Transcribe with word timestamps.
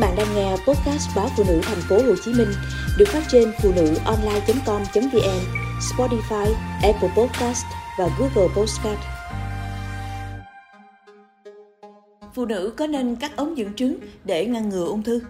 bạn 0.00 0.16
đang 0.16 0.34
nghe 0.34 0.50
podcast 0.50 1.16
báo 1.16 1.28
phụ 1.36 1.44
nữ 1.48 1.60
thành 1.62 1.80
phố 1.88 1.96
Hồ 1.96 2.14
Chí 2.24 2.32
Minh 2.32 2.48
được 2.98 3.08
phát 3.08 3.22
trên 3.28 3.52
phụ 3.62 3.72
nữ 3.76 3.94
online.com.vn, 4.04 5.40
Spotify, 5.80 6.52
Apple 6.82 7.10
Podcast 7.16 7.64
và 7.98 8.08
Google 8.18 8.54
Podcast. 8.56 9.00
Phụ 12.34 12.46
nữ 12.46 12.72
có 12.76 12.86
nên 12.86 13.16
cắt 13.16 13.36
ống 13.36 13.58
dẫn 13.58 13.74
trứng 13.74 13.96
để 14.24 14.46
ngăn 14.46 14.68
ngừa 14.68 14.86
ung 14.86 15.02
thư? 15.02 15.20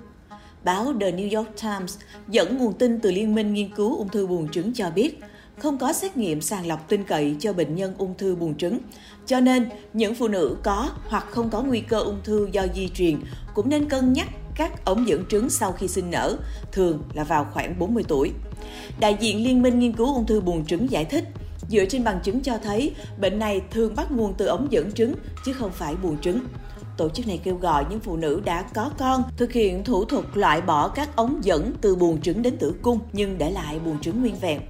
Báo 0.65 0.93
The 1.01 1.13
New 1.13 1.37
York 1.37 1.49
Times 1.63 1.99
dẫn 2.29 2.59
nguồn 2.59 2.73
tin 2.73 3.01
từ 3.01 3.13
Liên 3.13 3.35
minh 3.35 3.55
nghiên 3.55 3.75
cứu 3.75 3.99
ung 3.99 4.09
thư 4.09 4.27
buồng 4.27 4.49
trứng 4.49 4.73
cho 4.73 4.91
biết, 4.91 5.19
không 5.59 5.79
có 5.79 5.93
xét 5.93 6.17
nghiệm 6.17 6.41
sàng 6.41 6.67
lọc 6.67 6.89
tin 6.89 7.05
cậy 7.05 7.37
cho 7.41 7.53
bệnh 7.53 7.75
nhân 7.75 7.95
ung 7.99 8.15
thư 8.19 8.37
buồng 8.37 8.57
trứng. 8.57 8.79
Cho 9.27 9.41
nên, 9.41 9.69
những 9.93 10.15
phụ 10.15 10.29
nữ 10.29 10.57
có 10.63 10.91
hoặc 11.09 11.27
không 11.31 11.51
có 11.51 11.63
nguy 11.63 11.81
cơ 11.81 11.99
ung 11.99 12.21
thư 12.25 12.49
do 12.53 12.63
di 12.75 12.89
truyền 12.89 13.17
cũng 13.55 13.69
nên 13.69 13.89
cân 13.89 14.13
nhắc 14.13 14.29
các 14.55 14.85
ống 14.85 15.09
dẫn 15.09 15.25
trứng 15.31 15.51
sau 15.51 15.73
khi 15.73 15.89
sinh 15.89 16.11
nở, 16.11 16.37
thường 16.73 17.03
là 17.15 17.25
vào 17.25 17.47
khoảng 17.53 17.79
40 17.79 18.05
tuổi. 18.09 18.33
Đại 19.01 19.17
diện 19.21 19.45
Liên 19.45 19.63
minh 19.63 19.79
nghiên 19.79 19.93
cứu 19.93 20.15
ung 20.15 20.27
thư 20.27 20.41
buồng 20.41 20.65
trứng 20.67 20.91
giải 20.91 21.05
thích, 21.05 21.25
dựa 21.71 21.85
trên 21.85 22.05
bằng 22.05 22.21
chứng 22.23 22.41
cho 22.41 22.59
thấy 22.63 22.95
bệnh 23.21 23.39
này 23.39 23.61
thường 23.71 23.95
bắt 23.97 24.13
nguồn 24.13 24.35
từ 24.35 24.47
ống 24.47 24.67
dẫn 24.71 24.93
trứng 24.93 25.15
chứ 25.45 25.53
không 25.53 25.71
phải 25.73 25.95
buồng 25.97 26.21
trứng. 26.21 26.41
Tổ 26.97 27.09
chức 27.09 27.27
này 27.27 27.41
kêu 27.45 27.57
gọi 27.57 27.85
những 27.91 28.01
phụ 28.01 28.17
nữ 28.17 28.43
đã 28.45 28.63
có 28.63 28.91
con 28.99 29.23
thực 29.37 29.53
hiện 29.53 29.85
thủ 29.85 30.05
thuật 30.05 30.25
loại 30.35 30.61
bỏ 30.61 30.89
các 30.89 31.17
ống 31.17 31.41
dẫn 31.43 31.73
từ 31.81 31.97
buồng 31.97 32.21
trứng 32.21 32.43
đến 32.43 32.57
tử 32.57 32.75
cung 32.83 32.99
nhưng 33.13 33.39
để 33.39 33.51
lại 33.51 33.79
buồng 33.79 34.01
trứng 34.01 34.21
nguyên 34.21 34.37
vẹn. 34.37 34.61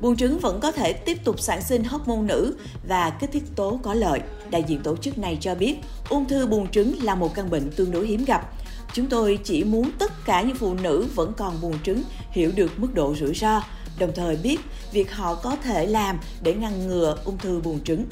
Buồng 0.00 0.16
trứng 0.16 0.38
vẫn 0.38 0.60
có 0.60 0.72
thể 0.72 0.92
tiếp 0.92 1.24
tục 1.24 1.40
sản 1.40 1.62
sinh 1.62 1.84
hormone 1.84 2.22
nữ 2.22 2.56
và 2.88 3.10
kích 3.10 3.30
thích 3.32 3.42
tố 3.56 3.80
có 3.82 3.94
lợi. 3.94 4.20
Đại 4.50 4.64
diện 4.66 4.80
tổ 4.82 4.96
chức 4.96 5.18
này 5.18 5.38
cho 5.40 5.54
biết, 5.54 5.76
ung 6.08 6.24
thư 6.24 6.46
buồng 6.46 6.68
trứng 6.68 7.02
là 7.02 7.14
một 7.14 7.34
căn 7.34 7.50
bệnh 7.50 7.70
tương 7.76 7.90
đối 7.90 8.06
hiếm 8.06 8.24
gặp. 8.24 8.52
Chúng 8.92 9.06
tôi 9.06 9.38
chỉ 9.44 9.64
muốn 9.64 9.90
tất 9.98 10.24
cả 10.24 10.42
những 10.42 10.56
phụ 10.56 10.74
nữ 10.74 11.06
vẫn 11.14 11.32
còn 11.36 11.60
buồng 11.60 11.78
trứng 11.84 12.02
hiểu 12.30 12.52
được 12.56 12.78
mức 12.78 12.94
độ 12.94 13.14
rủi 13.14 13.34
ro, 13.34 13.62
đồng 13.98 14.12
thời 14.14 14.36
biết 14.36 14.60
việc 14.92 15.12
họ 15.12 15.34
có 15.34 15.56
thể 15.56 15.86
làm 15.86 16.18
để 16.42 16.54
ngăn 16.54 16.86
ngừa 16.86 17.16
ung 17.24 17.38
thư 17.38 17.60
buồng 17.60 17.80
trứng. 17.84 18.04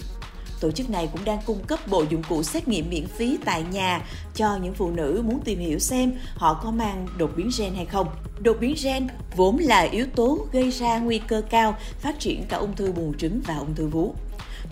Tổ 0.60 0.70
chức 0.70 0.90
này 0.90 1.08
cũng 1.12 1.24
đang 1.24 1.38
cung 1.46 1.64
cấp 1.64 1.88
bộ 1.88 2.04
dụng 2.10 2.22
cụ 2.28 2.42
xét 2.42 2.68
nghiệm 2.68 2.90
miễn 2.90 3.06
phí 3.06 3.38
tại 3.44 3.64
nhà 3.72 4.02
cho 4.34 4.56
những 4.62 4.74
phụ 4.74 4.90
nữ 4.90 5.22
muốn 5.26 5.40
tìm 5.44 5.58
hiểu 5.58 5.78
xem 5.78 6.12
họ 6.34 6.60
có 6.64 6.70
mang 6.70 7.06
đột 7.18 7.30
biến 7.36 7.50
gen 7.58 7.74
hay 7.74 7.84
không. 7.84 8.08
Đột 8.40 8.56
biến 8.60 8.74
gen 8.82 9.08
vốn 9.36 9.58
là 9.58 9.80
yếu 9.80 10.06
tố 10.16 10.46
gây 10.52 10.70
ra 10.70 10.98
nguy 10.98 11.18
cơ 11.18 11.42
cao 11.50 11.76
phát 12.00 12.20
triển 12.20 12.44
cả 12.48 12.56
ung 12.56 12.76
thư 12.76 12.92
buồng 12.92 13.14
trứng 13.18 13.40
và 13.46 13.56
ung 13.56 13.74
thư 13.74 13.86
vú. 13.86 14.14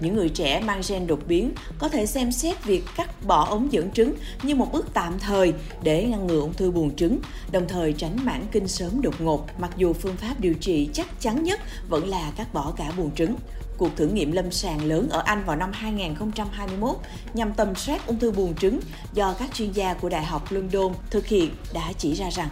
Những 0.01 0.17
người 0.17 0.29
trẻ 0.29 0.61
mang 0.61 0.81
gen 0.89 1.07
đột 1.07 1.21
biến 1.27 1.53
có 1.79 1.89
thể 1.89 2.07
xem 2.07 2.33
xét 2.33 2.65
việc 2.65 2.83
cắt 2.97 3.27
bỏ 3.27 3.45
ống 3.45 3.73
dẫn 3.73 3.91
trứng 3.91 4.15
như 4.43 4.55
một 4.55 4.73
bước 4.73 4.87
tạm 4.95 5.19
thời 5.19 5.53
để 5.83 6.05
ngăn 6.05 6.27
ngừa 6.27 6.41
ung 6.41 6.55
thư 6.55 6.71
buồng 6.71 6.97
trứng, 6.97 7.19
đồng 7.53 7.69
thời 7.69 7.93
tránh 7.93 8.17
mãn 8.25 8.47
kinh 8.53 8.69
sớm 8.69 9.03
đột 9.03 9.21
ngột, 9.21 9.61
mặc 9.61 9.71
dù 9.77 9.93
phương 9.93 10.17
pháp 10.17 10.41
điều 10.41 10.55
trị 10.55 10.89
chắc 10.93 11.21
chắn 11.21 11.45
nhất 11.45 11.61
vẫn 11.89 12.09
là 12.09 12.33
cắt 12.37 12.55
bỏ 12.55 12.73
cả 12.77 12.93
buồng 12.97 13.11
trứng 13.15 13.37
cuộc 13.77 13.97
thử 13.97 14.07
nghiệm 14.07 14.33
lâm 14.33 14.51
sàng 14.51 14.85
lớn 14.85 15.09
ở 15.11 15.23
Anh 15.25 15.45
vào 15.45 15.57
năm 15.57 15.73
2021 15.73 16.97
nhằm 17.35 17.53
tầm 17.55 17.75
soát 17.75 18.07
ung 18.07 18.19
thư 18.19 18.31
buồng 18.31 18.55
trứng 18.55 18.81
do 19.15 19.35
các 19.39 19.55
chuyên 19.55 19.73
gia 19.73 19.95
của 19.95 20.09
Đại 20.09 20.25
học 20.25 20.53
London 20.53 20.93
thực 21.11 21.27
hiện 21.27 21.51
đã 21.75 21.93
chỉ 21.99 22.15
ra 22.15 22.31
rằng 22.31 22.49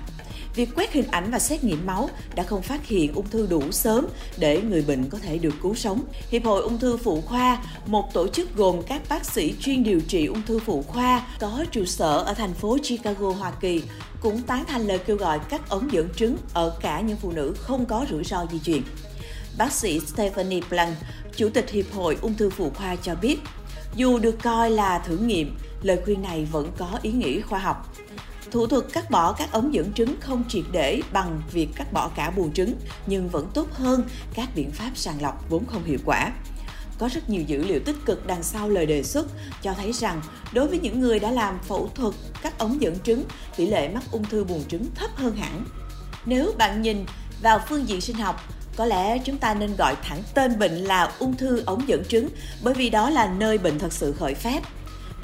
việc 0.55 0.69
quét 0.77 0.93
hình 0.93 1.07
ảnh 1.11 1.31
và 1.31 1.39
xét 1.39 1.65
nghiệm 1.65 1.87
máu 1.87 2.11
đã 2.35 2.43
không 2.43 2.63
phát 2.63 2.87
hiện 2.87 3.15
ung 3.15 3.29
thư 3.29 3.47
đủ 3.47 3.63
sớm 3.73 4.07
để 4.39 4.61
người 4.61 4.83
bệnh 4.83 5.09
có 5.09 5.19
thể 5.19 5.39
được 5.39 5.55
cứu 5.63 5.75
sống. 5.75 6.03
Hiệp 6.31 6.45
hội 6.45 6.63
ung 6.63 6.79
thư 6.79 6.97
phụ 6.97 7.21
khoa, 7.21 7.63
một 7.87 8.15
tổ 8.15 8.29
chức 8.29 8.57
gồm 8.57 8.83
các 8.83 9.03
bác 9.09 9.25
sĩ 9.25 9.55
chuyên 9.61 9.83
điều 9.83 10.01
trị 10.01 10.27
ung 10.27 10.43
thư 10.43 10.59
phụ 10.59 10.85
khoa 10.89 11.27
có 11.41 11.65
trụ 11.71 11.85
sở 11.85 12.19
ở 12.19 12.35
thành 12.35 12.55
phố 12.55 12.79
Chicago, 12.83 13.31
Hoa 13.31 13.51
Kỳ, 13.51 13.83
cũng 14.21 14.43
tán 14.43 14.65
thành 14.67 14.87
lời 14.87 14.99
kêu 14.99 15.17
gọi 15.17 15.39
cắt 15.39 15.69
ống 15.69 15.93
dẫn 15.93 16.09
trứng 16.17 16.37
ở 16.55 16.77
cả 16.81 17.01
những 17.01 17.17
phụ 17.17 17.33
nữ 17.33 17.55
không 17.59 17.87
có 17.87 18.07
rủi 18.11 18.25
ro 18.25 18.47
di 18.53 18.59
truyền. 18.59 18.83
Bác 19.59 19.73
sĩ 19.73 20.01
Stephanie 20.01 20.61
Blank, 20.71 20.97
Chủ 21.37 21.49
tịch 21.55 21.71
Hiệp 21.71 21.93
hội 21.93 22.19
Ung 22.23 22.35
thư 22.35 22.51
Phụ 22.51 22.71
khoa 22.71 22.97
cho 22.97 23.15
biết, 23.15 23.39
dù 23.97 24.19
được 24.19 24.37
coi 24.43 24.71
là 24.71 24.99
thử 24.99 25.17
nghiệm, 25.17 25.59
lời 25.83 26.01
khuyên 26.05 26.23
này 26.23 26.49
vẫn 26.53 26.73
có 26.79 26.99
ý 27.03 27.13
nghĩa 27.13 27.41
khoa 27.41 27.59
học. 27.59 27.97
Thủ 28.51 28.67
thuật 28.67 28.85
cắt 28.93 29.11
bỏ 29.11 29.33
các 29.33 29.53
ống 29.53 29.75
dẫn 29.75 29.93
trứng 29.93 30.21
không 30.21 30.45
triệt 30.49 30.65
để 30.73 31.01
bằng 31.13 31.43
việc 31.53 31.69
cắt 31.75 31.93
bỏ 31.93 32.09
cả 32.09 32.31
buồng 32.31 32.53
trứng, 32.53 32.75
nhưng 33.07 33.29
vẫn 33.29 33.51
tốt 33.55 33.73
hơn 33.73 34.03
các 34.35 34.49
biện 34.55 34.71
pháp 34.71 34.91
sàng 34.95 35.23
lọc 35.23 35.51
vốn 35.51 35.67
không 35.67 35.85
hiệu 35.85 35.99
quả. 36.05 36.33
Có 36.99 37.09
rất 37.09 37.31
nhiều 37.31 37.43
dữ 37.43 37.65
liệu 37.65 37.81
tích 37.81 37.97
cực 38.07 38.27
đằng 38.27 38.43
sau 38.43 38.69
lời 38.69 38.87
đề 38.87 39.03
xuất 39.03 39.27
cho 39.63 39.75
thấy 39.75 39.93
rằng 39.93 40.23
đối 40.53 40.69
với 40.69 40.79
những 40.79 41.01
người 41.01 41.19
đã 41.19 41.31
làm 41.31 41.59
phẫu 41.59 41.91
thuật 41.95 42.15
cắt 42.43 42.59
ống 42.59 42.83
dẫn 42.83 42.99
trứng, 42.99 43.25
tỷ 43.57 43.67
lệ 43.67 43.89
mắc 43.89 44.03
ung 44.11 44.25
thư 44.25 44.45
buồng 44.45 44.65
trứng 44.69 44.87
thấp 44.95 45.11
hơn 45.17 45.37
hẳn. 45.37 45.65
Nếu 46.25 46.53
bạn 46.59 46.83
nhìn 46.83 47.05
vào 47.43 47.61
phương 47.69 47.89
diện 47.89 48.01
sinh 48.01 48.17
học, 48.17 48.43
có 48.77 48.85
lẽ 48.87 49.19
chúng 49.19 49.37
ta 49.37 49.55
nên 49.55 49.77
gọi 49.77 49.97
thẳng 50.03 50.23
tên 50.35 50.59
bệnh 50.59 50.73
là 50.73 51.13
ung 51.19 51.37
thư 51.37 51.63
ống 51.67 51.89
dẫn 51.89 52.05
trứng 52.05 52.29
bởi 52.63 52.75
vì 52.75 52.91
đó 52.91 53.11
là 53.11 53.35
nơi 53.39 53.59
bệnh 53.59 53.79
thật 53.79 53.93
sự 53.93 54.13
khởi 54.13 54.35
phát. 54.35 54.63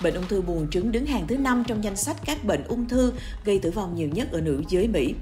Bệnh 0.02 0.14
ung 0.14 0.26
thư 0.28 0.42
buồng 0.42 0.70
trứng 0.70 0.92
đứng 0.92 1.06
hàng 1.06 1.26
thứ 1.26 1.36
5 1.36 1.64
trong 1.66 1.84
danh 1.84 1.96
sách 1.96 2.16
các 2.24 2.44
bệnh 2.44 2.64
ung 2.64 2.88
thư 2.88 3.12
gây 3.44 3.58
tử 3.58 3.70
vong 3.70 3.94
nhiều 3.94 4.08
nhất 4.08 4.32
ở 4.32 4.40
nữ 4.40 4.62
giới 4.68 4.88
Mỹ. 4.88 5.14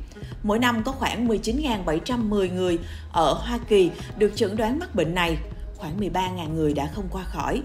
Mỗi 0.43 0.59
năm 0.59 0.83
có 0.85 0.93
khoảng 0.93 1.29
19.710 1.29 2.55
người 2.55 2.79
ở 3.13 3.35
Hoa 3.35 3.59
Kỳ 3.69 3.91
được 4.19 4.33
chẩn 4.37 4.57
đoán 4.57 4.79
mắc 4.79 4.95
bệnh 4.95 5.15
này, 5.15 5.37
khoảng 5.77 6.01
13.000 6.01 6.55
người 6.55 6.75
đã 6.75 6.91
không 6.95 7.09
qua 7.11 7.25
khỏi. 7.25 7.63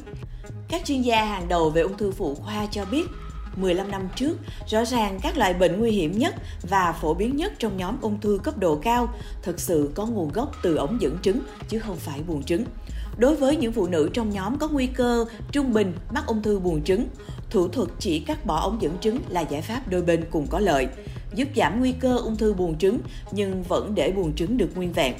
Các 0.68 0.86
chuyên 0.86 1.02
gia 1.02 1.26
hàng 1.26 1.48
đầu 1.48 1.70
về 1.70 1.82
ung 1.82 1.98
thư 1.98 2.12
phụ 2.12 2.36
khoa 2.36 2.68
cho 2.72 2.86
biết 2.86 3.06
15 3.62 3.92
năm 3.92 4.10
trước, 4.16 4.38
rõ 4.68 4.86
ràng 4.86 5.20
các 5.22 5.38
loại 5.38 5.54
bệnh 5.54 5.80
nguy 5.80 5.92
hiểm 5.92 6.18
nhất 6.18 6.36
và 6.70 6.96
phổ 7.02 7.14
biến 7.14 7.36
nhất 7.36 7.54
trong 7.60 7.78
nhóm 7.78 8.02
ung 8.02 8.20
thư 8.22 8.40
cấp 8.44 8.58
độ 8.58 8.76
cao 8.76 9.14
thực 9.44 9.60
sự 9.60 9.92
có 9.96 10.06
nguồn 10.06 10.32
gốc 10.32 10.52
từ 10.64 10.76
ống 10.76 11.02
dẫn 11.02 11.18
trứng 11.22 11.40
chứ 11.70 11.80
không 11.80 11.96
phải 11.96 12.22
buồng 12.28 12.44
trứng. 12.44 12.64
Đối 13.18 13.36
với 13.36 13.56
những 13.56 13.74
phụ 13.74 13.88
nữ 13.88 14.10
trong 14.14 14.30
nhóm 14.30 14.58
có 14.58 14.68
nguy 14.68 14.88
cơ 14.88 15.26
trung 15.52 15.74
bình 15.74 15.94
mắc 16.14 16.24
ung 16.28 16.42
thư 16.42 16.60
buồng 16.60 16.84
trứng, 16.84 17.08
thủ 17.50 17.68
thuật 17.68 17.90
chỉ 18.00 18.20
cắt 18.20 18.46
bỏ 18.46 18.60
ống 18.60 18.82
dẫn 18.82 18.98
trứng 19.02 19.20
là 19.30 19.42
giải 19.42 19.62
pháp 19.62 19.88
đôi 19.88 20.02
bên 20.02 20.26
cùng 20.32 20.48
có 20.48 20.60
lợi, 20.60 20.88
giúp 21.36 21.48
giảm 21.56 21.80
nguy 21.80 21.92
cơ 21.92 22.18
ung 22.18 22.38
thư 22.38 22.54
buồng 22.54 22.78
trứng 22.78 23.00
nhưng 23.32 23.64
vẫn 23.64 23.96
để 23.96 24.12
buồng 24.12 24.36
trứng 24.36 24.58
được 24.58 24.70
nguyên 24.76 24.94
vẹn. 24.94 25.14